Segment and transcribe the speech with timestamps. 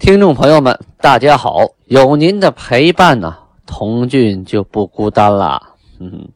[0.00, 1.74] 听众朋友们，大家好！
[1.84, 3.36] 有您的陪伴呢，
[3.66, 5.74] 童俊就不孤单了。
[5.98, 6.30] 嗯，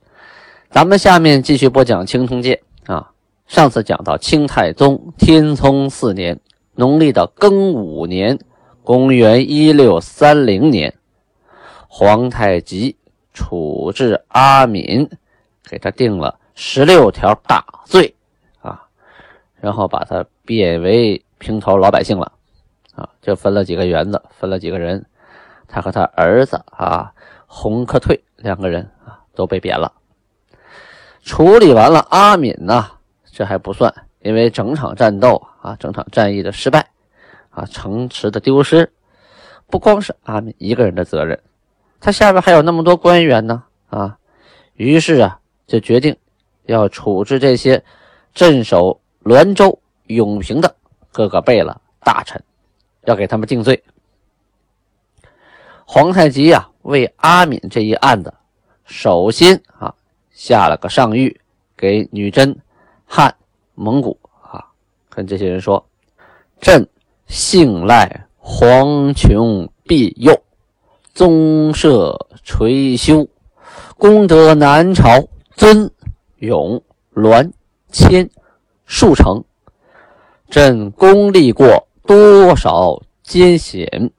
[0.69, 2.61] 咱们下面继续播讲《清通鉴》
[2.93, 3.13] 啊。
[3.47, 6.39] 上次讲到清太宗天聪四年，
[6.75, 8.39] 农历的庚午年，
[8.83, 10.95] 公元一六三零年，
[11.89, 12.99] 皇太极
[13.33, 15.09] 处置阿敏，
[15.67, 18.15] 给他定了十六条大罪
[18.61, 18.85] 啊，
[19.59, 22.31] 然后把他贬为平头老百姓了。
[22.95, 25.05] 啊，就分了几个园子，分了几个人，
[25.67, 27.13] 他和他儿子啊，
[27.47, 29.93] 洪克退两个人啊，都被贬了。
[31.23, 32.87] 处理完了阿敏呢，
[33.33, 36.87] 这还不算，因为整场战斗啊，整场战役的失败
[37.51, 38.93] 啊，城池的丢失，
[39.69, 41.41] 不光是阿敏一个人的责任，
[41.99, 44.19] 他下边还有那么多官员呢啊，
[44.75, 46.17] 于是啊，就决定
[46.67, 47.83] 要处置这些
[48.35, 50.77] 镇守滦州、永平的
[51.11, 52.43] 各个贝勒大臣。
[53.07, 53.83] 要给他们定罪。
[55.87, 58.33] 皇太极呀，为阿敏这一案子，
[58.85, 59.95] 首先啊
[60.31, 61.37] 下了个上谕
[61.77, 62.59] 给女真、
[63.05, 63.35] 汉、
[63.75, 64.65] 蒙古啊，
[65.11, 65.85] 跟这些人说
[66.61, 66.89] ：“朕
[67.27, 70.35] 信赖黄琼庇佑，
[71.13, 73.29] 宗社垂修，
[73.99, 75.91] 功德南朝尊
[76.39, 76.83] 永
[77.15, 77.53] 滦
[77.93, 78.29] 谦
[78.87, 79.45] 数成，
[80.49, 84.11] 朕功立过。”多少艰险，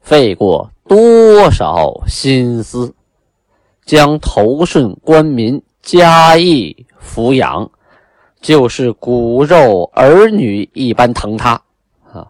[0.00, 2.92] 费过多少心思，
[3.84, 7.70] 将头顺官民加以抚养，
[8.40, 11.62] 就是骨肉儿女一般疼他
[12.12, 12.28] 啊！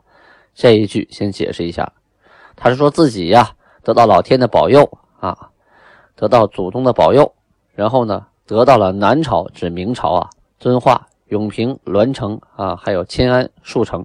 [0.54, 1.90] 这一句先解释一下，
[2.54, 3.50] 他是说自己呀
[3.82, 4.86] 得到老天的保佑
[5.20, 5.50] 啊，
[6.14, 7.32] 得到祖宗的保佑，
[7.74, 10.28] 然后呢得到了南朝指明朝啊
[10.60, 14.04] 遵化、永平、栾城啊，还有迁安、数城。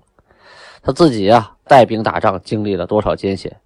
[0.82, 3.60] 他自己呀，带兵打仗，经历了多少艰险，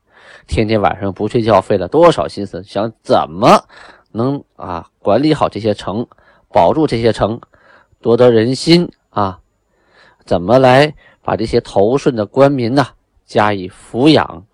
[0.47, 3.63] 天天晚上不睡觉，费了多少心思，想怎么
[4.11, 6.07] 能啊管理好这些城，
[6.49, 7.39] 保住这些城，
[8.01, 9.39] 夺得人心啊？
[10.25, 12.87] 怎么来把这些头顺的官民呢
[13.25, 14.45] 加以抚养，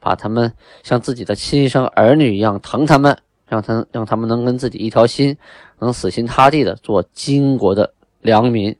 [0.00, 0.52] 把他们
[0.82, 5.36] 像自己的亲生儿女一样疼他们，让他让他们能跟自己一条心，
[5.78, 7.92] 能死心塌地的做金国的
[8.22, 8.74] 良民。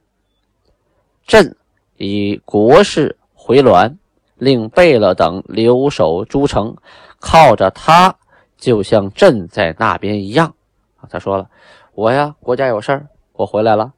[1.25, 1.55] 朕
[1.97, 3.15] 以国事。
[3.49, 3.95] 回銮，
[4.37, 6.75] 令贝勒等留守诸城，
[7.19, 8.15] 靠着他，
[8.59, 10.53] 就像朕在那边一样。
[10.97, 11.49] 啊，他说了，
[11.95, 13.93] 我呀，国家有事儿，我回来了，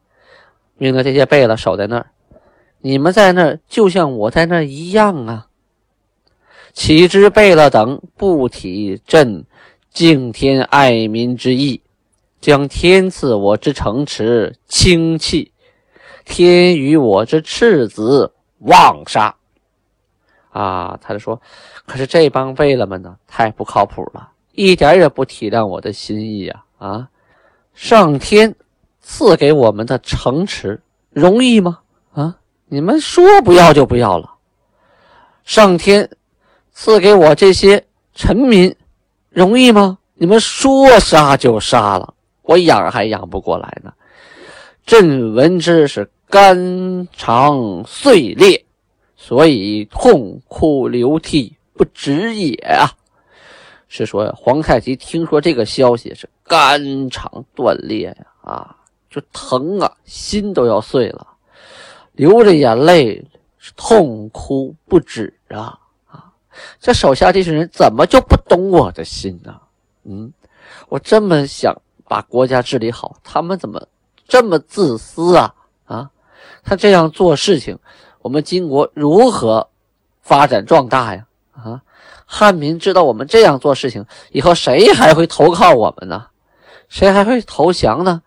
[0.78, 2.12] 命令这些贝勒守在那儿。
[2.80, 5.48] 你们在那儿，就像我在那儿一样啊。
[6.72, 9.44] 岂知贝勒等不体朕
[9.92, 11.82] 敬天爱民之意，
[12.40, 15.52] 将天赐我之城池轻弃，
[16.24, 19.36] 天与我之赤子妄杀。
[20.52, 21.42] 啊，他就说
[21.88, 26.64] ：“可是这帮贝勒们呢，太不靠谱了，一点也不体谅我的心意呀！
[26.78, 27.08] 啊，
[27.74, 28.54] 上天
[29.00, 31.80] 赐给我们的城池容易吗？
[32.14, 32.36] 啊，
[32.66, 34.30] 你们说不要就不要了。
[35.46, 36.10] 上天
[36.74, 38.76] 赐给我这些臣民
[39.30, 39.98] 容易吗？
[40.16, 43.94] 你们说杀就杀了，我养还养不过来呢。
[44.86, 48.66] 朕闻之是肝肠碎裂。”
[49.24, 52.90] 所以痛哭流涕不止也啊！
[53.88, 58.76] 是说皇太极听说这个消息是肝肠断裂呀啊，
[59.12, 61.28] 就疼啊，心都要碎了，
[62.14, 63.24] 流着眼泪
[63.76, 65.78] 痛哭不止啊
[66.08, 66.34] 啊！
[66.80, 69.62] 这手下这些人怎么就不懂我的心呢？
[70.04, 70.34] 嗯，
[70.90, 73.88] 我这么想把国家治理好，他们怎么
[74.28, 75.54] 这么自私啊
[75.86, 76.10] 啊？
[76.64, 77.78] 他这样做事情。
[78.22, 79.70] 我们金国如何
[80.22, 81.26] 发展壮大呀？
[81.54, 81.82] 啊，
[82.26, 86.28] 汉民知道我们这样做事情以后，谁还会投靠我们呢？
[86.88, 88.22] 谁还会投降呢？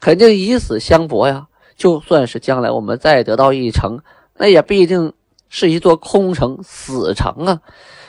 [0.00, 1.48] 肯定以死相搏呀！
[1.76, 4.00] 就算是将来我们再得到一城，
[4.34, 5.12] 那也必定
[5.48, 7.60] 是一座空城、死城啊！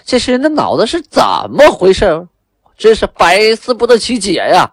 [0.04, 2.28] 这些人的脑子是怎么回事？
[2.78, 4.72] 真是百思不得其解呀！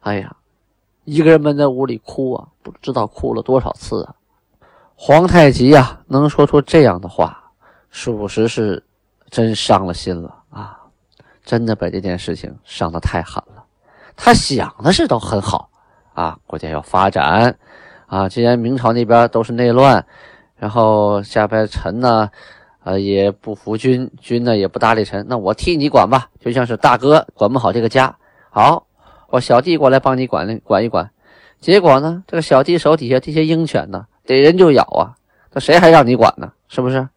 [0.00, 0.36] 哎呀，
[1.04, 4.14] 一个人闷在屋里哭啊，不知道哭了多少次啊！
[5.04, 7.36] 皇太极呀，能说出这样的话，
[7.90, 8.80] 属实是
[9.30, 10.78] 真伤了心了啊！
[11.44, 13.64] 真的把这件事情伤得太狠了。
[14.14, 15.68] 他想的是都很好
[16.14, 17.58] 啊，国家要发展
[18.06, 18.28] 啊。
[18.28, 20.06] 既然明朝那边都是内乱，
[20.54, 22.30] 然后下边臣呢，
[22.84, 28.16] 呃，也不服君，君呢也不搭理臣，那我替你管吧，就像是大哥管不好这个家，
[28.50, 28.86] 好，
[29.30, 31.10] 我小弟过来帮你管管一管。
[31.58, 35.14] 结果呢，这个小弟手底下这些鹰犬呢，逮人就咬啊，
[35.52, 36.52] 那谁还让你管呢？
[36.68, 37.08] 是不是？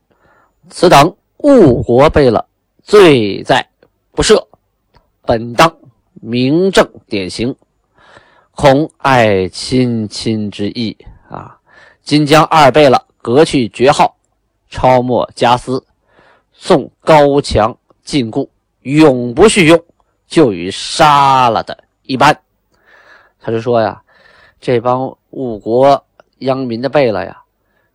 [0.70, 2.44] 此等误国贝勒，
[2.84, 3.68] 罪在
[4.12, 4.44] 不赦，
[5.22, 5.76] 本当
[6.14, 7.56] 明正典刑，
[8.52, 10.98] 恐爱亲亲之意
[11.30, 11.58] 啊！
[12.02, 14.16] 今将二贝勒革去爵号，
[14.70, 15.86] 抄没家私，
[16.54, 18.48] 送高墙禁锢，
[18.82, 19.84] 永不叙用，
[20.28, 22.38] 就与杀了的一般。
[23.40, 24.02] 他就说呀。
[24.62, 26.04] 这帮误国
[26.40, 27.44] 殃民的贝勒呀，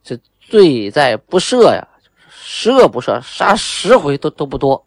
[0.02, 1.86] 这罪在不赦呀，
[2.30, 4.86] 赦不赦，杀十回都都不多。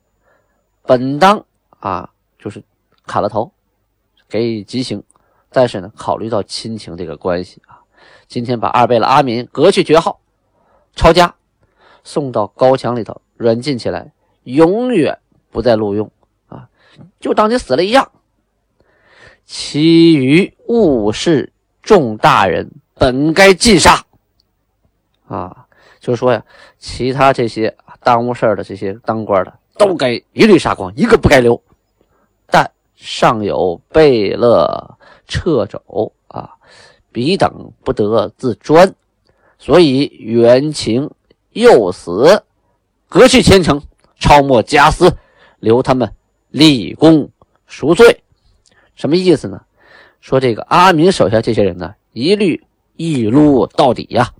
[0.82, 1.46] 本当
[1.80, 2.10] 啊，
[2.40, 2.64] 就是
[3.06, 3.52] 砍了头，
[4.28, 5.04] 给予极刑。
[5.50, 7.82] 但是呢，考虑到亲情这个关系啊，
[8.28, 10.20] 今天把二贝勒阿敏革去爵号，
[10.96, 11.36] 抄家，
[12.04, 14.12] 送到高墙里头软禁起来，
[14.44, 15.20] 永远
[15.52, 16.12] 不再录用
[16.48, 16.70] 啊，
[17.20, 18.12] 就当你死了一样。
[19.46, 21.52] 其余误事。
[21.84, 22.72] 众大人
[23.04, 24.02] 本该尽杀，
[25.28, 25.68] 啊，
[26.00, 26.42] 就是说呀，
[26.80, 31.62] 其他这些耽误事儿的这些当官的都该一律杀光，一个不该留。
[32.46, 34.98] 但尚有贝勒
[35.28, 36.52] 掣肘啊，
[37.12, 38.96] 彼等不得自专，
[39.60, 41.12] 所以原情
[41.50, 42.42] 又死，
[43.10, 43.82] 革去前程，
[44.18, 45.14] 抄没家私，
[45.60, 46.10] 留他们
[46.52, 47.30] 立功
[47.66, 48.24] 赎罪。
[48.96, 49.62] 什么意思呢？
[50.22, 52.64] 说这个阿明手下这些人呢，一律
[52.95, 54.31] 一撸到底呀，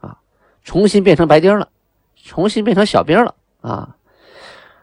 [0.00, 0.18] 啊，
[0.62, 1.68] 重新变成白丁了，
[2.16, 3.96] 重新变成小兵了啊，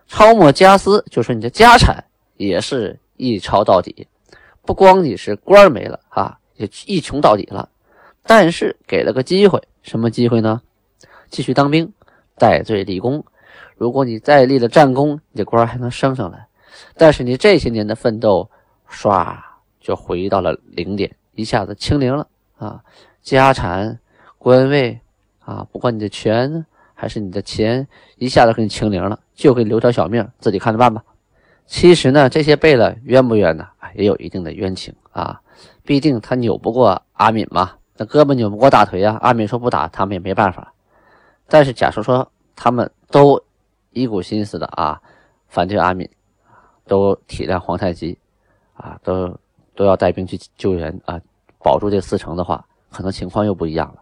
[0.08, 2.04] 抄没家私，就是你的家产
[2.38, 4.08] 也是一抄到底，
[4.64, 7.70] 不光你是官没了啊，也一穷到底了，
[8.24, 10.62] 但是给了个机会，什么机会呢？
[11.30, 11.92] 继续当兵，
[12.38, 13.24] 戴罪立功，
[13.76, 16.48] 如果你再立了战功，你的官还能升上来，
[16.96, 18.50] 但是你这些年的奋斗，
[18.90, 19.38] 唰。
[19.84, 22.28] 就回到了零点，一下子清零了
[22.62, 22.84] 啊！
[23.24, 24.00] 家产、
[24.38, 25.00] 官位
[25.40, 26.64] 啊，不管你的权
[26.94, 27.88] 还是你的钱，
[28.18, 31.04] 一下子给你清零了，就给你留条小命，自己看着办吧。
[31.66, 33.68] 其实呢，这些贝勒冤不冤呢？
[33.96, 35.42] 也有一定的冤情啊。
[35.84, 39.18] 毕竟他扭不过阿敏嘛，那胳膊扭不过大腿啊。
[39.22, 40.72] 阿敏说不打，他们也没办法。
[41.48, 43.44] 但是假设说他们都
[43.90, 45.02] 一股心思的啊，
[45.48, 46.08] 反对阿敏，
[46.86, 48.20] 都体谅皇太极
[48.76, 49.36] 啊，都。
[49.74, 51.20] 都要带兵去救援啊，
[51.64, 54.02] 保住这四城的话，可能情况又不一样了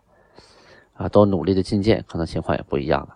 [0.94, 1.10] 啊！
[1.10, 3.16] 都努力的进谏，可能情况也不一样了。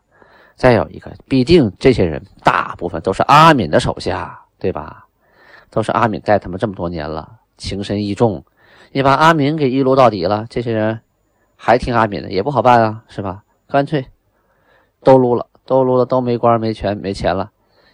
[0.55, 5.05] 再有一个，必定这些人大部分都是阿敏的手下，对吧？
[5.69, 8.43] 都是阿敏带他们这么多年了，情深意重。
[8.91, 11.01] 你把阿敏给一撸到底了，这些人
[11.55, 13.43] 还听阿敏的，也不好办啊，是吧？
[13.67, 14.05] 干脆
[15.03, 17.49] 都撸了，都撸了，都没官没权没钱了，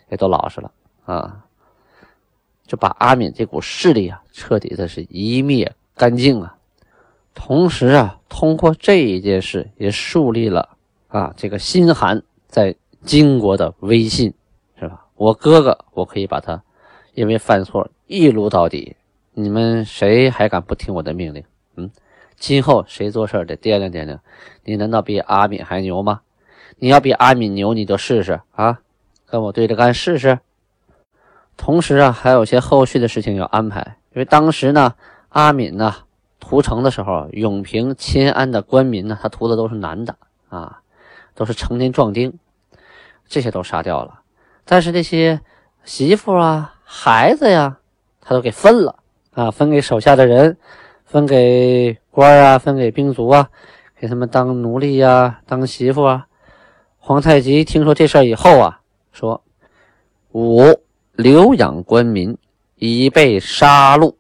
[0.10, 0.72] 也都老实了
[1.06, 1.46] 啊。
[2.68, 6.56] 就把阿敏这股势力啊，彻底的是一灭干净啊！
[7.34, 10.69] 同时啊，通过这一件事，也树立了
[11.10, 12.74] 啊这个心寒在
[13.04, 14.34] 金国的威信，
[14.80, 15.06] 是吧？
[15.16, 16.63] 我哥哥，我可以把他
[17.13, 18.96] 因为犯错一撸到底，
[19.34, 21.44] 你们谁还敢不听我的命令？
[21.75, 21.91] 嗯，
[22.38, 24.22] 今后谁做事得掂量掂量，
[24.63, 26.22] 你难道比阿敏还牛吗？
[26.77, 28.79] 你要比阿敏牛，你就试试啊，
[29.25, 30.39] 跟我对着干试试。
[31.58, 34.96] 同时啊，还有些后续的事情要安排，因为当时呢，
[35.29, 35.95] 阿敏呢
[36.39, 40.15] 屠城的时候，永平、迁安的官民呢，他屠的都是男的
[40.50, 40.81] 啊，
[41.33, 42.38] 都是成年壮丁，
[43.27, 44.21] 这些都杀掉了。
[44.65, 45.41] 但是那些
[45.83, 47.77] 媳妇啊、孩子呀，
[48.21, 48.95] 他都给分了
[49.33, 50.57] 啊，分给手下的人，
[51.05, 53.50] 分给官啊，分给兵卒啊，
[53.95, 56.27] 给他们当奴隶呀、当媳妇啊。
[56.98, 58.81] 皇太极听说这事儿以后啊，
[59.12, 59.43] 说
[60.33, 60.62] ：“五。”
[61.19, 62.38] 留养官民
[62.75, 64.15] 以备杀戮，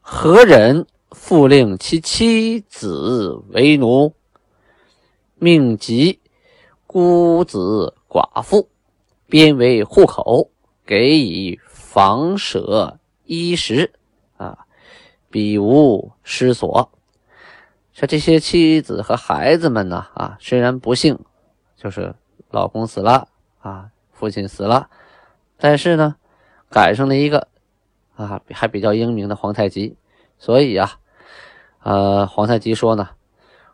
[0.00, 4.14] 何忍复令其妻子为奴？
[5.36, 6.20] 命及
[6.86, 8.68] 孤子寡妇
[9.26, 10.50] 编为户口，
[10.84, 13.92] 给以房舍衣食
[14.36, 14.66] 啊，
[15.30, 16.90] 彼无失所。
[17.92, 21.18] 说这些妻子和孩子们呢啊，虽然不幸，
[21.76, 22.14] 就是
[22.50, 23.28] 老公死了
[23.60, 24.88] 啊，父亲死了，
[25.56, 26.16] 但是呢。
[26.72, 27.48] 赶上了一个
[28.20, 29.96] 啊，还比较英明的皇太极，
[30.38, 30.98] 所以啊，
[31.82, 33.08] 呃，皇太极说呢，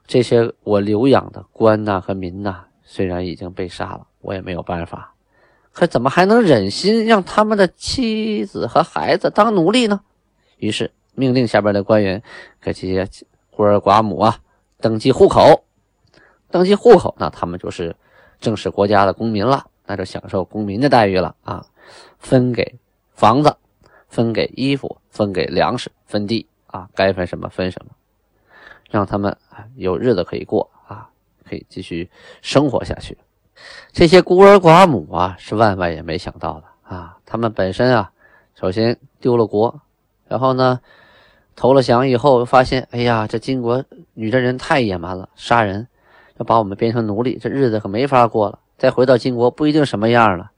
[0.07, 5.13] 这些我留养的官呐和民呐，虽然已经被杀了，我也没有办法，
[5.73, 10.01] 可怎么还能忍心让他们的妻子和孩子当奴隶呢？
[10.59, 12.23] 于是命令下边的官员
[12.61, 13.09] 给这些
[13.51, 14.39] 孤儿寡母啊
[14.81, 15.65] 登记户口，
[16.51, 17.97] 登记户口，那他们就是
[18.39, 21.67] 正式国家的公民了，那就享受公民的待遇了啊，
[22.19, 22.79] 分给
[23.13, 23.57] 房子，
[24.09, 27.93] 分给衣服，分给粮食，分地啊，该分什么分什么，
[28.91, 29.37] 让他们
[29.75, 31.09] 有日子可以过啊，
[31.45, 32.11] 可以继续
[32.43, 33.17] 生活下去。
[33.91, 37.17] 这些孤儿寡母啊，是万万也没想到的啊！
[37.25, 38.13] 他们本身啊，
[38.55, 39.81] 首先丢了国，
[40.29, 40.81] 然后呢，
[41.55, 43.83] 投了降以后，发现，哎呀，这金国
[44.13, 45.89] 女真人太野蛮了，杀人，
[46.37, 48.59] 要把我们变成奴隶，这日子可没法过了。
[48.77, 50.51] 再回到金国，不一定什么样了。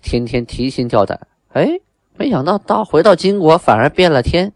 [0.00, 1.28] 天天提心吊胆。
[1.52, 1.78] 哎，
[2.16, 4.52] 没想到到回到金国，反而变了天，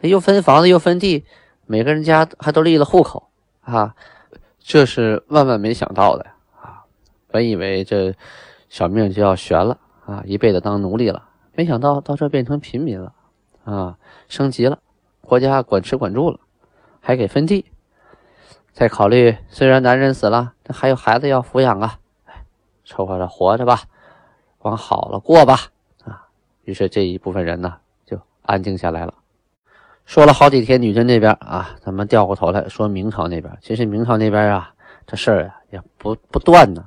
[0.00, 1.24] 又分房子，又分地，
[1.64, 3.28] 每个人家还都立了户口
[3.60, 3.94] 啊！
[4.58, 6.26] 这是万万没想到的
[6.60, 6.82] 啊。
[7.28, 8.14] 本以为这
[8.68, 11.22] 小命就要悬了啊，一辈子当奴隶了，
[11.54, 13.12] 没想到到这变成平民了
[13.64, 13.96] 啊，
[14.28, 14.78] 升级了，
[15.20, 16.40] 国家管吃管住了，
[17.00, 17.66] 还给分地。
[18.72, 21.98] 再考虑，虽然男人死了，这还有孩子要抚养啊，
[22.84, 23.82] 凑合着活着吧，
[24.58, 25.60] 往好了过吧。
[26.66, 29.14] 于是这一部分人呢，就安静下来了。
[30.04, 33.56] 说了好几天，女真那边啊，咱们掉过头来说明朝那边。
[33.62, 34.74] 其实明朝那边啊，
[35.06, 36.84] 这事儿啊也不不断呢。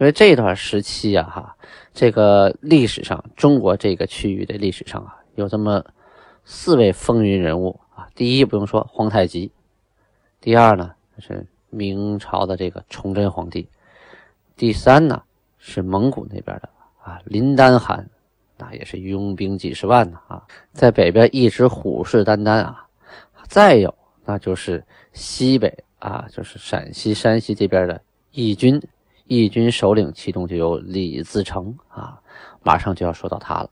[0.00, 1.56] 因为这段时期啊，哈，
[1.94, 5.84] 这个历史上中国这个区域的历史上啊，有这么
[6.44, 8.08] 四位风云人物啊。
[8.14, 9.52] 第一不用说皇太极，
[10.40, 13.68] 第二呢是明朝的这个崇祯皇帝，
[14.56, 15.22] 第三呢
[15.58, 16.68] 是蒙古那边的
[17.02, 18.08] 啊林丹汗，
[18.62, 20.42] 那也是拥兵几十万呢啊，
[20.72, 22.86] 在北边一直虎视眈眈啊。
[23.48, 23.92] 再有
[24.24, 28.00] 那就是西北啊，就是陕西、山西这边的
[28.30, 28.80] 义军。
[29.24, 32.20] 义军首领其中就有李自成啊，
[32.62, 33.70] 马上就要说到他了。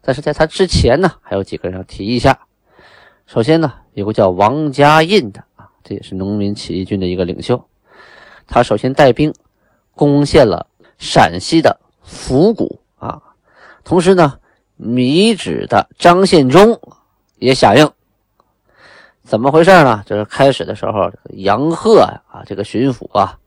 [0.00, 2.46] 但是在他之前呢，还有几个人要提一下。
[3.26, 7.62] 首先呢，有个叫王家印的啊，这也是农民起义军的一个领袖。
[8.46, 9.34] 他首先带兵
[9.94, 10.66] 攻陷了
[10.98, 12.80] 陕西的府谷，
[13.84, 14.38] 同时呢，
[14.76, 16.80] 米脂的张献忠
[17.38, 17.90] 也响应。
[19.22, 20.02] 怎么回事呢？
[20.06, 23.38] 就是开始的时候，杨鹤啊，这个巡抚啊。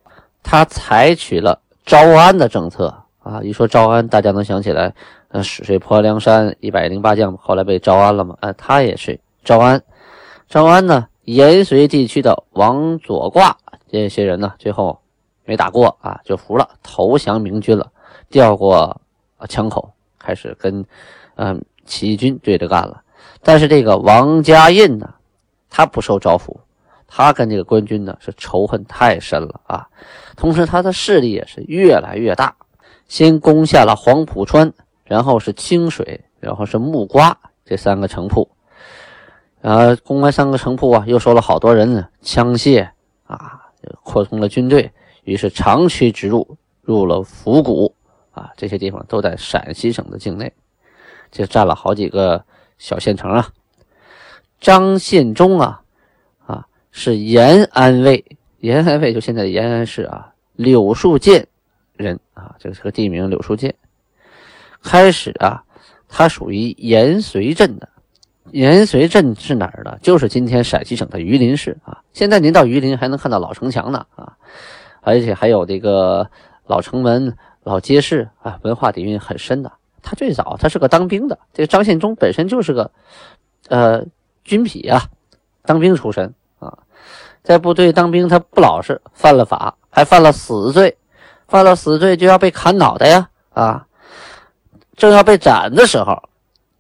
[0.42, 3.42] 他采取了招安的政策啊！
[3.42, 4.94] 一说招安，大家能想起来，
[5.30, 8.36] 呃，水泊梁山一百零八将后来被招安了吗？
[8.42, 9.82] 哎，他也是招安。
[10.50, 13.58] 招安呢，延绥地区的王左挂
[13.90, 15.00] 这些人呢，最后
[15.46, 17.90] 没打过啊，就服了，投降明军了，
[18.30, 19.02] 调过
[19.48, 20.86] 枪口，开始跟
[21.36, 23.04] 嗯起义军对着干了。
[23.42, 25.14] 但是这个王家印呢，
[25.70, 26.56] 他不受招抚。
[27.16, 29.88] 他跟这个官军呢是仇恨太深了啊，
[30.36, 32.56] 同时他的势力也是越来越大。
[33.08, 38.50] 先攻下了黄浦川，然后是清水，然后是木瓜这三个城铺。
[39.62, 42.90] 呃，攻完三个城铺啊，又收了好多人呢，枪械
[43.28, 43.62] 啊，
[44.02, 44.92] 扩充了军队，
[45.24, 47.94] 于是长驱直入，入了府谷
[48.34, 50.52] 啊，这些地方都在陕西省的境内，
[51.32, 52.44] 就占了好几个
[52.78, 53.48] 小县城啊。
[54.60, 55.80] 张献忠啊。
[56.46, 58.24] 啊是延安卫，
[58.60, 61.44] 延安卫就现在延安市啊，柳树涧
[61.96, 63.74] 人啊，这个是个地名，柳树涧。
[64.84, 65.64] 开始啊，
[66.08, 67.90] 他属于延绥镇的，
[68.52, 69.98] 延绥镇是哪儿的？
[70.04, 72.04] 就是今天陕西省的榆林市啊。
[72.14, 74.38] 现在您到榆林还能看到老城墙呢啊，
[75.02, 76.30] 而且还有这个
[76.68, 79.72] 老城门、老街市啊，文化底蕴很深的。
[80.02, 82.92] 他最早他是个当兵的，这个张献忠本身就是个
[83.70, 84.04] 呃
[84.44, 85.10] 军痞啊，
[85.64, 86.78] 当兵出身啊。
[87.42, 90.98] 在部队当兵，他不老实，犯了法，还犯了死罪，
[91.48, 93.30] 犯了死罪就要被砍脑袋呀！
[93.54, 93.86] 啊，
[94.96, 96.24] 正要被斩的时候，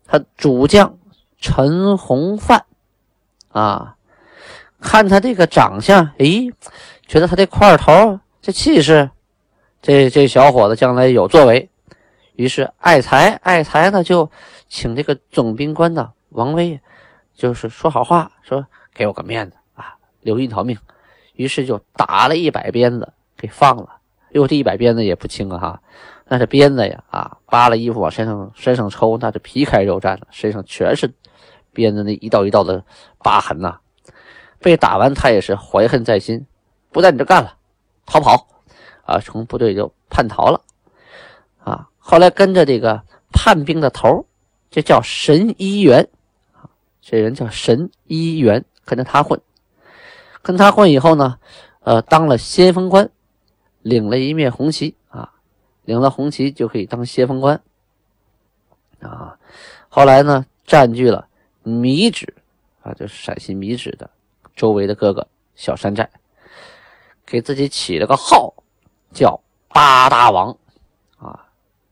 [0.06, 0.98] 他主将
[1.38, 2.66] 陈洪范
[3.52, 3.96] 啊，
[4.80, 6.54] 看他这个长相，咦，
[7.08, 9.10] 觉得他这块头、这气势，
[9.84, 11.70] 这这小伙子将来有作为，
[12.36, 14.32] 于是爱才，爱才呢就
[14.70, 16.80] 请这个总兵官的王威，
[17.36, 19.96] 就是说好话，说给我个面子啊。
[20.22, 20.78] 留一条命，
[21.34, 23.98] 于是就打了一百鞭子，给放了。
[24.32, 25.60] 哟，这一百鞭子也不轻啊！
[25.60, 25.82] 哈，
[26.30, 27.04] 那是鞭子呀！
[27.10, 31.14] 啊，扒了衣服往身上身上抽，那是皮开肉绽的，身上全是
[31.74, 32.86] 鞭子那一道一道的
[33.18, 33.80] 疤痕呐。
[34.60, 36.48] 被打完，他也是怀恨在心，
[36.90, 37.58] 不在你这干了，
[38.06, 38.48] 逃跑
[39.06, 39.20] 啊！
[39.20, 40.62] 从部队就叛逃了
[41.64, 41.90] 啊！
[41.98, 44.26] 后来跟着这个叛兵的头，
[44.70, 46.10] 这叫神医元
[46.54, 46.70] 啊，
[47.02, 49.40] 这人叫神医元，跟着他混。
[50.42, 51.40] 跟他混以后呢，
[51.82, 53.10] 呃，当了先锋官，
[53.82, 55.34] 领了一面红旗啊，
[55.86, 57.62] 领了红旗就可以当先锋官
[59.00, 59.38] 啊。
[59.88, 61.28] 后来呢，占据了
[61.62, 62.34] 米脂
[62.82, 64.10] 啊，就是陕西米脂的
[64.56, 66.10] 周围的各个小山寨，
[67.26, 68.54] 给自己起了个号，
[69.14, 69.40] 叫
[69.70, 70.58] 八大王
[71.18, 71.46] 啊，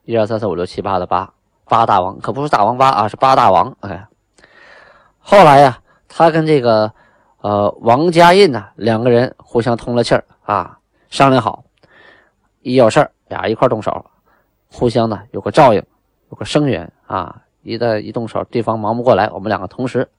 [0.03, 1.33] 一二三四五六七八的八
[1.65, 3.75] 八大王，可不是大王八啊，是八大王。
[3.81, 4.07] 哎，
[5.19, 6.91] 后来呀，他跟这个
[7.39, 11.63] 呃王家印呢两个人互相通了气儿啊，商量好，
[12.61, 14.05] 一有事儿俩一块动手，
[14.71, 15.81] 互相呢有个照应，
[16.29, 17.43] 有个声援啊。
[17.63, 20.09] 一旦一动手，对方忙不过来，我们两个同时。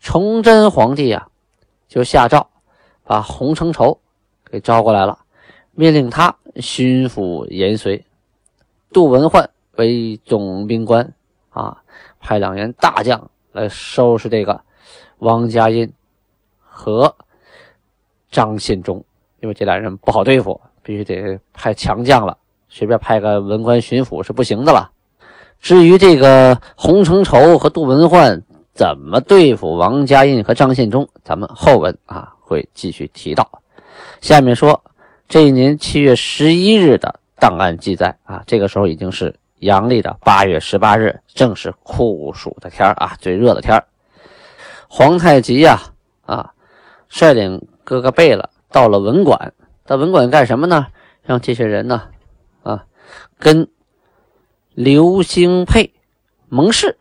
[0.00, 1.28] 崇祯皇帝呀，
[1.88, 2.46] 就下诏
[3.04, 3.98] 把洪承畴
[4.44, 5.18] 给招过来了，
[5.78, 8.02] 命令他巡抚延绥，
[8.92, 11.14] 杜文焕为总兵官
[11.50, 11.80] 啊，
[12.18, 14.60] 派两员大将来收拾这个
[15.18, 15.92] 王家印
[16.58, 17.14] 和
[18.28, 19.04] 张献忠，
[19.38, 22.36] 因为这俩人不好对付，必须得派强将了，
[22.68, 24.90] 随便派个文官巡抚是不行的了。
[25.60, 28.42] 至于这个洪承畴和杜文焕
[28.74, 33.62] 怎么对付王家印和张献忠，咱们后文啊会继续提到。
[34.20, 34.82] 下面说
[35.28, 43.84] 这一年七月十一日的档案记载啊，这个时候已经是阳历的八月十八日，正是酷暑的天啊，最热的天
[44.88, 45.80] 皇太极呀
[46.24, 46.54] 啊，
[47.08, 49.52] 率领哥哥贝勒到了文馆，
[49.84, 50.86] 到文馆干什么呢？
[51.22, 52.08] 让这些人呢
[52.62, 52.86] 啊
[53.38, 53.68] 跟。
[54.74, 55.92] 刘兴沛
[56.48, 56.96] 盟誓，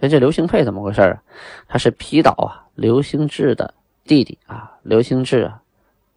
[0.00, 1.22] 哎，这刘兴沛怎么回事啊？
[1.66, 3.72] 他是皮岛啊，刘兴志的
[4.04, 4.72] 弟弟啊。
[4.82, 5.62] 刘兴志啊，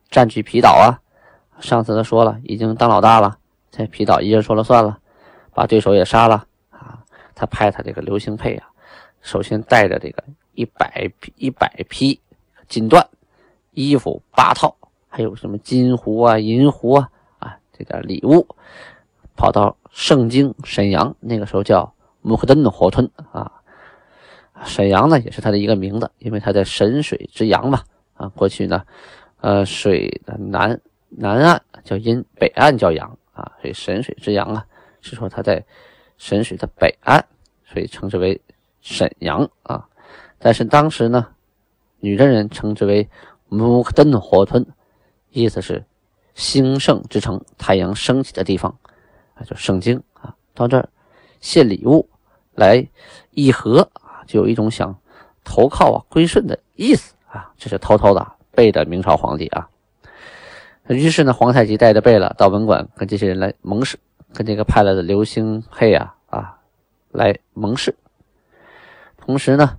[0.09, 0.99] 占据皮岛啊。
[1.59, 3.37] 上次他说了，已经当老大了，
[3.71, 4.99] 在皮岛一人说了算了，
[5.53, 7.03] 把对手也杀了啊。
[7.33, 8.67] 他派他这个刘兴沛啊，
[9.21, 12.19] 首先带着这个一百一百匹
[12.67, 13.03] 锦缎
[13.71, 14.75] 衣服八套，
[15.07, 17.09] 还有什么金壶啊、银壶啊
[17.39, 18.47] 啊，这点礼物。
[19.37, 23.51] 跑到盛京沈阳，那个时候叫木克登的火屯啊。
[24.63, 27.81] 沈阳呢，也是他的一个名字，因为他在沈水之阳嘛
[28.13, 28.29] 啊。
[28.29, 28.83] 过去呢，
[29.41, 30.79] 呃，水的南
[31.17, 34.65] 南岸叫阴，北岸叫阳啊，所以神水之阳啊，
[35.01, 35.63] 是说他在
[36.17, 37.25] 神水的北岸，
[37.65, 38.41] 所以称之为
[38.81, 39.87] 沈阳啊。
[40.37, 41.27] 但是当时呢，
[41.99, 43.09] 女真人称之为
[43.47, 44.65] 木克登火屯，
[45.29, 45.85] 意思是
[46.33, 48.77] 兴盛之城，太阳升起的地方。
[49.35, 50.89] 啊，就圣经啊，到这儿
[51.39, 52.09] 献礼物
[52.53, 52.87] 来
[53.31, 54.97] 议和啊，就有一种想
[55.43, 57.53] 投靠啊、归顺的意思啊。
[57.57, 59.69] 这是偷偷的背的明朝皇帝啊。
[60.87, 63.97] 于是呢，皇太极带着贝勒到文馆跟这些人来盟誓，
[64.33, 66.59] 跟这个派来的刘兴沛啊啊
[67.11, 67.95] 来盟誓。
[69.17, 69.77] 同时呢，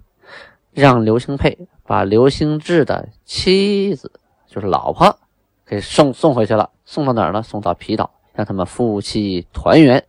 [0.73, 4.11] 让刘兴沛把刘兴志的妻子，
[4.47, 5.19] 就是老婆，
[5.65, 6.71] 给送送回去了。
[6.85, 7.43] 送到哪儿呢？
[7.43, 8.11] 送到皮岛。
[8.33, 10.05] 让他们夫妻团圆，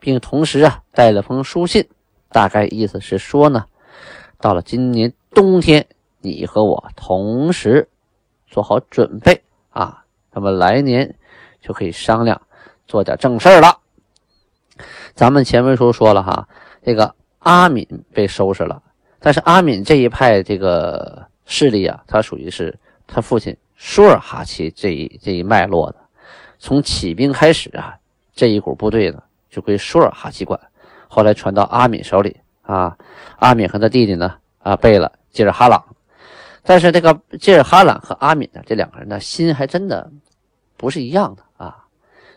[0.00, 1.86] 并同时啊带了封书信，
[2.30, 3.66] 大概意思是说呢，
[4.40, 5.86] 到了今年冬天，
[6.22, 7.90] 你和我同时
[8.46, 9.42] 做好准备，
[10.32, 11.14] 那么来年
[11.60, 12.40] 就可以商量
[12.86, 13.78] 做点正事儿了。
[15.14, 16.48] 咱们前文书说了哈，
[16.82, 18.82] 这个阿敏被收拾了，
[19.20, 25.96] 但是阿敏这一派这个势力啊，他属于是他父亲舒尔哈齐这一这一脉络的。
[26.58, 27.94] 从起兵开始啊，
[28.34, 30.58] 这一股部队呢就归舒尔哈齐管，
[31.08, 32.96] 后来传到阿敏手里啊。
[33.36, 35.84] 阿敏和他弟弟呢啊贝勒吉尔哈朗，
[36.62, 40.10] 但是这个吉尔哈朗和阿敏呢这两个人呢心还真的
[40.82, 41.84] 不是一样的啊。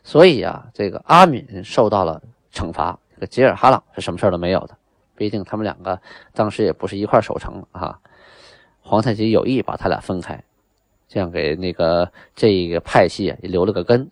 [0.04, 2.22] 所以啊，这个阿敏受到了
[2.54, 4.78] 惩罚，这个吉尔哈朗是什么事都没有的。
[5.16, 6.00] 毕竟他们两个
[6.34, 7.98] 当时也不是一块守城啊。
[8.82, 10.44] 皇太极有意把他俩分开。
[11.08, 14.12] 这样给那个这一个派系啊也留了个根。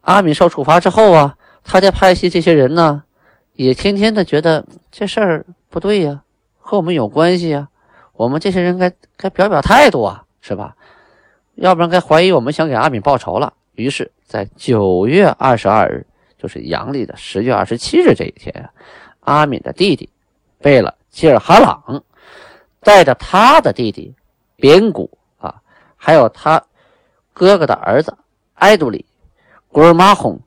[0.00, 3.02] 阿敏受处罚之后啊，他家派系这些人呢，
[3.52, 6.22] 也天天的觉得这事儿不对呀，
[6.58, 7.68] 和我们有关系呀，
[8.14, 10.74] 我们这些人该该表表态度啊，是吧？
[11.54, 13.52] 要不然该怀疑我们想给阿敏报仇了。
[13.72, 18.70] 于是，在九月二十二日，就是阳历的十月二十七日这一天啊，
[19.20, 20.08] 阿敏的弟弟
[20.58, 22.02] 贝勒吉尔哈朗
[22.80, 24.14] 带着他的弟弟
[24.56, 25.10] 边古。
[26.02, 26.64] 还有他
[27.34, 28.16] 哥哥的儿子
[28.54, 29.04] 艾杜里
[29.68, 30.40] 古尔马洪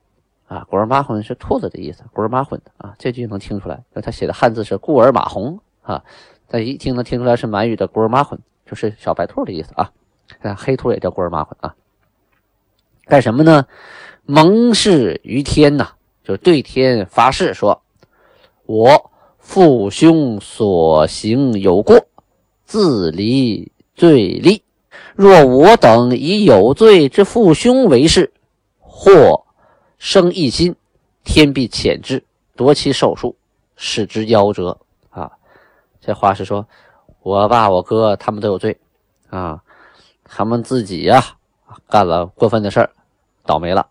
[0.47, 6.03] 啊，古尔马洪是兔子的意思，古尔马混的啊，这句能听出来，因为他写的汉字是顾尔马洪啊，
[6.47, 9.91] 但一听能听出来是满语的古尔马混，就是小白兔的意思啊，
[10.57, 11.73] 黑兔也叫古尔马混啊。
[13.05, 13.65] 干什么呢？
[14.25, 15.89] 盟誓于天呐，
[16.23, 17.81] 就对天发誓说
[18.65, 22.07] ：“我父兄所行有过，
[22.63, 24.63] 自离罪立。”
[25.15, 28.31] 若我等以有罪之父兄为誓，
[28.79, 29.45] 或
[29.97, 30.75] 生异心，
[31.23, 32.23] 天必谴之，
[32.55, 33.35] 夺其寿数，
[33.75, 34.79] 使之夭折。
[35.09, 35.31] 啊，
[35.99, 36.65] 这话是说，
[37.21, 38.79] 我爸我哥他们都有罪
[39.29, 39.61] 啊，
[40.25, 41.23] 他们自己呀
[41.89, 42.89] 干了过分的事儿，
[43.45, 43.87] 倒霉了。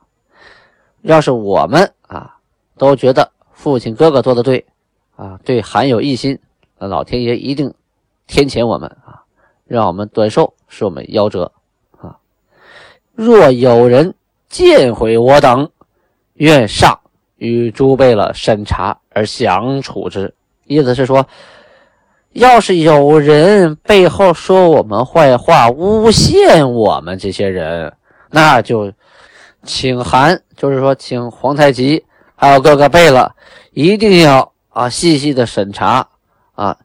[1.03, 2.37] 要是我们啊
[2.77, 4.65] 都觉得父亲哥哥做的对
[5.17, 6.39] 啊，对含有异心，
[6.79, 7.75] 那老天爷一定
[8.27, 9.23] 天谴我们啊，
[9.67, 11.53] 让我们短寿，使我们夭折
[12.01, 12.19] 啊。
[13.13, 14.15] 若有人
[14.49, 15.71] 见毁我等，
[16.35, 16.99] 愿上
[17.37, 20.35] 与诸贝勒审查而详处之。
[20.65, 21.27] 意思是说，
[22.33, 27.93] 要是有人背后说我们坏话，诬陷我们这些人，
[28.31, 28.93] 那就
[29.65, 32.03] 请韩，就是说请皇太极
[32.35, 33.31] 还有各个贝勒，
[33.73, 36.09] 一定要啊细细的审查
[36.55, 36.77] 啊，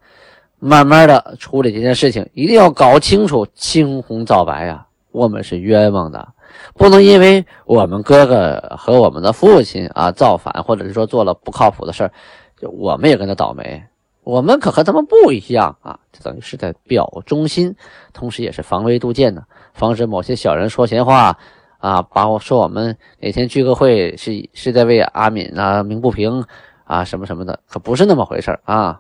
[0.60, 6.28] 慢慢的处理这件事情，一定要搞清楚青红皂白呀，我们是冤枉的。
[6.74, 12.12] 不能因为我们哥哥和我们的父亲啊造反，或者是说做了不靠谱的事儿，
[12.60, 13.82] 就我们也跟他倒霉。
[14.28, 17.74] 我们可和他们不一样啊，这等于是在表忠心，
[18.12, 19.42] 同时也是防微杜渐呢，
[19.74, 21.40] 防止某些小人说闲话
[21.78, 26.44] 啊，把我说我们哪天聚个会是是在为阿敏啊鸣不平
[26.84, 29.00] 啊什么什么的，可不是那么回事啊。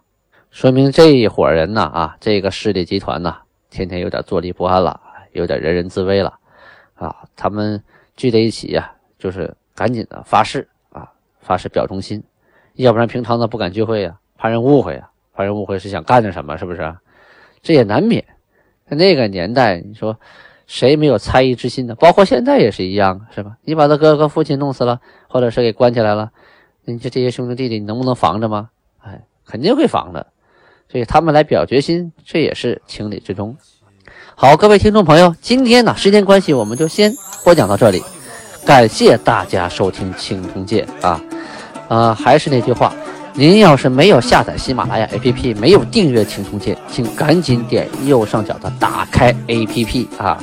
[0.49, 3.35] 说明这一伙人呢啊，这个势力集团呢，
[3.69, 4.97] 天天有点坐立不安了，
[5.33, 6.39] 有点人人自危了。
[6.95, 7.83] 啊，他们
[8.15, 11.11] 聚在一起呀，就是赶紧的发誓啊，
[11.41, 12.23] 发誓表忠心，
[12.75, 16.95] 要不然平常呢不敢聚会呀，怕人误会呀，怕人误会是想干点什么，是不是？
[17.61, 18.25] 这也难免。
[18.89, 20.17] 在那个年代，你说
[20.65, 21.93] 谁没有猜疑之心呢？
[21.93, 23.51] 包括现在也是一样，是吧？
[23.61, 26.31] 你把他哥哥、父亲弄死了，或者是给关起来了，
[26.85, 28.69] 你这这些兄弟弟弟，你能不能防着吗？
[29.03, 30.25] 哎，肯定会防的。
[30.89, 33.55] 所以他们来表决心，这也是情理之中。
[34.35, 38.01] 好，各位听众朋友，今天呢，时间关系，我们就先播讲到这里。
[38.65, 41.21] 感谢大家收听《青铜剑》啊，
[41.87, 42.93] 啊，还是那句话，
[43.39, 50.41] 您要是没有下载喜马拉雅 APP，没有订阅《青铜剑》，请赶紧点右上角的打开 APP 啊。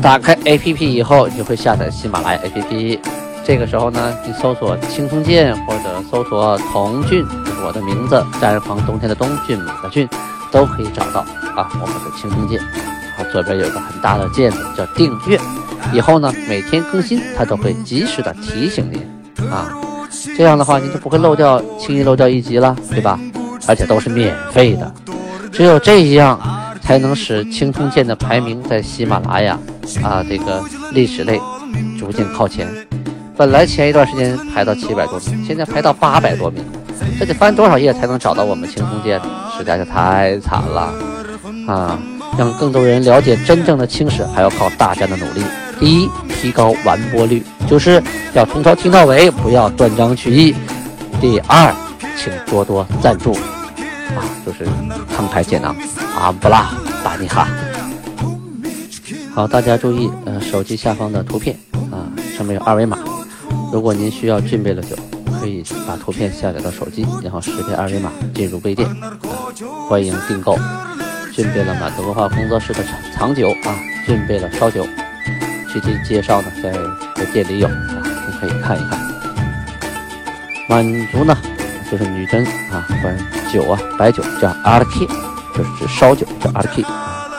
[0.00, 2.98] 打开 APP 以后，你就会下载喜马拉雅 APP。
[3.44, 7.22] 这个时候呢，你搜索“青铜剑”或者搜索“童俊”，
[7.66, 10.08] 我的名字，单人旁冬天的冬，骏马的骏，
[10.50, 11.20] 都可以找到
[11.54, 12.58] 啊，我们的《青铜剑》。
[12.62, 15.38] 啊，左边有个很大的键子叫订阅，
[15.92, 19.70] 以后呢每天更新，它都会及时的提醒您啊。
[20.36, 23.18] 这样的话，您就不会漏掉，轻易漏掉一集了，对吧？
[23.66, 24.92] 而且都是免费的，
[25.52, 26.38] 只有这样
[26.82, 29.58] 才能使青铜剑的排名在喜马拉雅
[30.02, 31.40] 啊这个历史类
[31.98, 32.68] 逐渐靠前。
[33.36, 36.64] 本来前一段时间排到七百多名，现在排到八百多名，
[37.18, 39.20] 这得翻多少页才能找到我们青铜剑？
[39.56, 40.92] 实在是太惨了
[41.66, 41.98] 啊！
[42.36, 45.42] 让更多人了解真正的青史，还要靠大家的努力。
[45.78, 48.02] 第一，提高完播率，就是
[48.34, 50.54] 要从头听到尾，不要断章取义。
[51.20, 51.74] 第二，
[52.16, 54.64] 请多多赞助，啊，就是
[55.16, 55.74] 慷慨解囊，
[56.16, 56.70] 阿布拉
[57.04, 57.48] 巴尼哈。
[59.34, 61.56] 好，大家注意，呃，手机下方的图片
[61.90, 62.06] 啊，
[62.36, 62.98] 上面有二维码。
[63.72, 64.94] 如果您需要俊贝勒酒，
[65.40, 68.88] 可以把图片下载到手机，然后识别二维码进入微店，
[69.88, 70.56] 欢迎订购。
[71.32, 72.84] 俊贝勒满族文化工作室的
[73.16, 73.74] 藏酒啊，
[74.06, 74.86] 俊贝勒烧酒，
[75.72, 76.70] 具体介绍呢，在
[77.14, 77.72] 在店里有啊，
[78.26, 78.98] 你可以看一看。
[80.68, 81.36] 满族呢，
[81.90, 83.16] 就是女真啊，管
[83.52, 85.06] 酒啊，白酒叫阿拉 K，
[85.56, 86.84] 就是烧酒叫阿拉 K，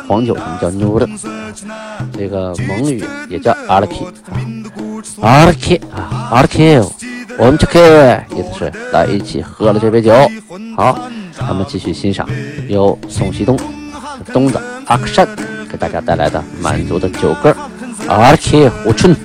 [0.08, 1.08] 黄酒什么叫妞的，
[2.18, 4.42] 这个蒙语也叫阿拉 K 啊，
[5.22, 6.82] 阿拉 K 啊，阿拉 K，
[7.38, 10.12] 我们 K，意思是来一起喝了这杯酒。
[10.76, 12.28] 好，咱们继续欣赏
[12.68, 13.58] 由宋希东。
[14.32, 15.28] 东子阿克山
[15.70, 17.52] 给大家带来的满族的酒歌
[18.08, 19.16] 《阿克胡春》。